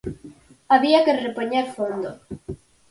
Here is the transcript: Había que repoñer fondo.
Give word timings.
Había 0.73 0.99
que 1.05 1.19
repoñer 1.25 1.65
fondo. 1.75 2.11